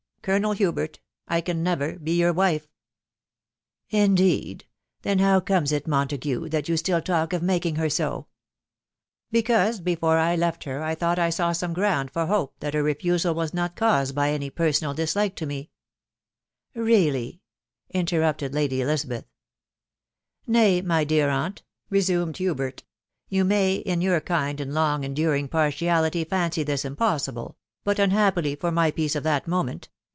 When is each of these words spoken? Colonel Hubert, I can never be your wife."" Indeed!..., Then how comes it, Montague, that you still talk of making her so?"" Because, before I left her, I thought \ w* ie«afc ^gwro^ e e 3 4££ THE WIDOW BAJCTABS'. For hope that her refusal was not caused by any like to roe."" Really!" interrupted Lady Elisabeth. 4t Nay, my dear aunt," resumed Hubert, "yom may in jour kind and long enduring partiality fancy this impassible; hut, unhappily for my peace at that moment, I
Colonel 0.23 0.51
Hubert, 0.51 0.99
I 1.27 1.41
can 1.41 1.63
never 1.63 1.97
be 1.97 2.11
your 2.15 2.31
wife."" 2.31 2.67
Indeed!..., 4.05 4.65
Then 5.01 5.17
how 5.17 5.39
comes 5.39 5.71
it, 5.71 5.87
Montague, 5.87 6.49
that 6.49 6.69
you 6.69 6.77
still 6.77 7.01
talk 7.01 7.33
of 7.33 7.41
making 7.41 7.77
her 7.77 7.89
so?"" 7.89 8.27
Because, 9.31 9.81
before 9.81 10.19
I 10.19 10.35
left 10.35 10.65
her, 10.65 10.83
I 10.83 10.93
thought 10.93 11.15
\ 11.17 11.17
w* 11.17 11.25
ie«afc 11.25 11.33
^gwro^ 11.33 11.33
e 11.33 11.33
e 11.33 11.33
3 11.33 11.41
4££ 11.41 11.41
THE 11.41 11.69
WIDOW 11.73 11.73
BAJCTABS'. 12.09 12.13
For 12.13 12.25
hope 12.27 12.59
that 12.59 12.73
her 12.75 12.83
refusal 12.83 13.33
was 13.33 13.51
not 13.55 13.75
caused 13.75 14.13
by 14.13 14.29
any 14.29 14.45
like 15.15 15.35
to 15.37 15.47
roe."" 15.47 15.65
Really!" 16.85 17.41
interrupted 17.89 18.53
Lady 18.53 18.79
Elisabeth. 18.79 19.23
4t 19.25 19.27
Nay, 20.45 20.81
my 20.83 21.03
dear 21.03 21.29
aunt," 21.29 21.63
resumed 21.89 22.37
Hubert, 22.37 22.83
"yom 23.29 23.47
may 23.47 23.77
in 23.77 24.01
jour 24.03 24.19
kind 24.21 24.61
and 24.61 24.71
long 24.75 25.03
enduring 25.03 25.47
partiality 25.47 26.23
fancy 26.25 26.61
this 26.61 26.85
impassible; 26.85 27.57
hut, 27.87 27.97
unhappily 27.97 28.55
for 28.55 28.71
my 28.71 28.91
peace 28.91 29.15
at 29.15 29.23
that 29.23 29.47
moment, 29.47 29.87
I 29.91 29.97